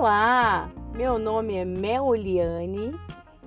Olá, 0.00 0.72
meu 0.96 1.18
nome 1.18 1.56
é 1.56 1.62
Meliane 1.62 2.98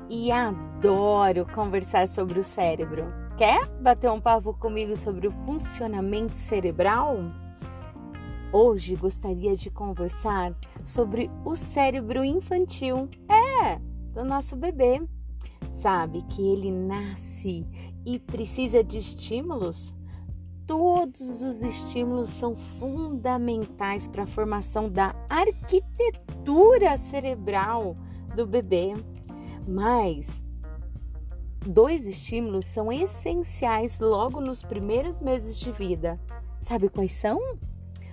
e 0.08 0.32
adoro 0.32 1.48
conversar 1.48 2.08
sobre 2.08 2.40
o 2.40 2.44
cérebro. 2.44 3.12
Quer 3.36 3.66
bater 3.82 4.12
um 4.12 4.22
papo 4.22 4.54
comigo 4.54 4.96
sobre 4.96 5.28
o 5.28 5.32
funcionamento 5.32 6.38
cerebral? 6.38 7.18
Hoje 8.52 8.96
gostaria 8.96 9.56
de 9.56 9.72
conversar 9.72 10.56
sobre 10.86 11.28
o 11.44 11.56
cérebro 11.56 12.24
infantil. 12.24 13.10
É, 13.28 13.80
do 14.14 14.24
nosso 14.24 14.56
bebê. 14.56 15.02
Sabe 15.68 16.22
que 16.22 16.40
ele 16.40 16.72
nasce 16.72 17.66
e 18.06 18.20
precisa 18.20 18.84
de 18.84 19.00
estímulos? 19.00 19.96
Todos 20.66 21.42
os 21.42 21.62
estímulos 21.62 22.30
são 22.30 22.56
fundamentais 22.56 24.08
para 24.08 24.24
a 24.24 24.28
formação 24.28 24.90
da 24.90 25.14
arquitetura 25.30 26.96
cerebral 26.98 27.98
do 28.36 28.48
bebê. 28.48 28.94
Mas 29.68 30.44
dois 31.66 32.06
estímulos 32.06 32.66
são 32.66 32.92
essenciais 32.92 34.00
logo 34.00 34.40
nos 34.40 34.62
primeiros 34.62 35.20
meses 35.20 35.60
de 35.60 35.72
vida. 35.72 36.20
Sabe 36.60 36.90
quais 36.90 37.12
são? 37.12 37.40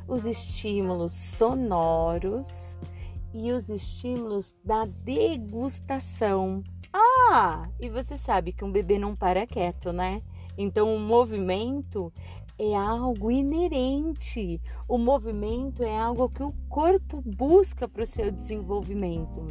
Os 0.09 0.27
estímulos 0.27 1.13
sonoros 1.13 2.77
e 3.33 3.53
os 3.53 3.69
estímulos 3.69 4.53
da 4.65 4.85
degustação. 4.85 6.65
Ah, 6.93 7.69
e 7.81 7.89
você 7.89 8.17
sabe 8.17 8.53
que 8.53 8.65
um 8.65 8.73
bebê 8.73 8.99
não 8.99 9.15
para 9.15 9.47
quieto, 9.47 9.93
né? 9.93 10.21
Então, 10.57 10.95
o 10.95 10.99
movimento 10.99 12.13
é 12.59 12.77
algo 12.77 13.31
inerente. 13.31 14.61
O 14.87 14.99
movimento 14.99 15.83
é 15.83 15.99
algo 15.99 16.29
que 16.29 16.43
o 16.43 16.55
corpo 16.69 17.23
busca 17.25 17.89
para 17.89 18.03
o 18.03 18.07
seu 18.07 18.31
desenvolvimento. 18.31 19.47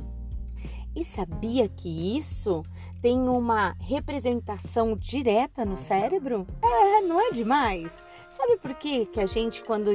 E 0.95 1.03
sabia 1.03 1.67
que 1.67 2.17
isso 2.17 2.63
tem 3.01 3.17
uma 3.29 3.75
representação 3.79 4.95
direta 4.95 5.63
no 5.63 5.77
cérebro? 5.77 6.45
É, 6.61 7.01
não 7.01 7.21
é 7.21 7.31
demais? 7.31 8.03
Sabe 8.29 8.57
por 8.57 8.75
quê 8.75 9.05
que 9.05 9.19
a 9.19 9.25
gente, 9.25 9.63
quando 9.63 9.91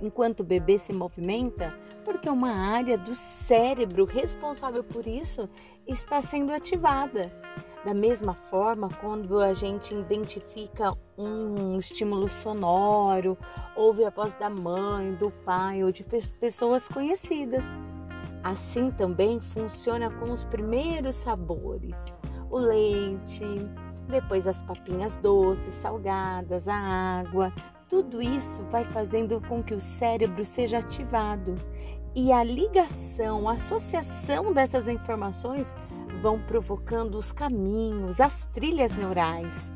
enquanto 0.00 0.40
o 0.40 0.44
bebê 0.44 0.78
se 0.78 0.92
movimenta? 0.92 1.76
Porque 2.04 2.28
uma 2.28 2.50
área 2.50 2.96
do 2.96 3.14
cérebro 3.14 4.04
responsável 4.04 4.82
por 4.82 5.06
isso 5.06 5.48
está 5.86 6.22
sendo 6.22 6.52
ativada. 6.52 7.30
Da 7.84 7.94
mesma 7.94 8.34
forma, 8.34 8.88
quando 9.00 9.38
a 9.38 9.54
gente 9.54 9.94
identifica 9.94 10.92
um 11.16 11.78
estímulo 11.78 12.28
sonoro, 12.28 13.38
ouve 13.76 14.04
a 14.04 14.10
voz 14.10 14.34
da 14.34 14.50
mãe, 14.50 15.14
do 15.14 15.30
pai 15.30 15.84
ou 15.84 15.92
de 15.92 16.04
pessoas 16.40 16.88
conhecidas. 16.88 17.64
Assim 18.42 18.90
também 18.90 19.40
funciona 19.40 20.10
com 20.10 20.30
os 20.30 20.42
primeiros 20.42 21.14
sabores: 21.14 22.18
o 22.50 22.58
leite, 22.58 23.44
depois 24.08 24.46
as 24.46 24.60
papinhas 24.60 25.16
doces, 25.16 25.74
salgadas, 25.74 26.66
a 26.66 26.74
água. 26.74 27.52
Tudo 27.88 28.20
isso 28.20 28.62
vai 28.64 28.84
fazendo 28.84 29.40
com 29.48 29.62
que 29.62 29.72
o 29.72 29.80
cérebro 29.80 30.44
seja 30.44 30.78
ativado 30.78 31.54
e 32.14 32.32
a 32.32 32.42
ligação, 32.42 33.48
a 33.48 33.52
associação 33.52 34.52
dessas 34.52 34.88
informações 34.88 35.74
vão 36.20 36.40
provocando 36.40 37.16
os 37.16 37.32
caminhos, 37.32 38.20
as 38.20 38.44
trilhas 38.52 38.94
neurais. 38.94 39.70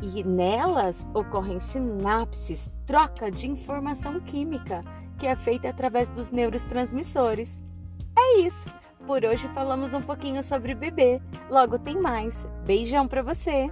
E 0.00 0.22
nelas 0.22 1.06
ocorrem 1.14 1.60
sinapses, 1.60 2.70
troca 2.84 3.30
de 3.30 3.48
informação 3.48 4.20
química, 4.20 4.80
que 5.18 5.26
é 5.26 5.36
feita 5.36 5.68
através 5.68 6.08
dos 6.08 6.30
neurotransmissores. 6.30 7.62
É 8.16 8.40
isso. 8.40 8.68
Por 9.06 9.24
hoje 9.24 9.48
falamos 9.54 9.92
um 9.92 10.02
pouquinho 10.02 10.42
sobre 10.42 10.74
bebê. 10.74 11.20
Logo 11.50 11.78
tem 11.78 12.00
mais. 12.00 12.46
Beijão 12.64 13.06
para 13.06 13.22
você. 13.22 13.70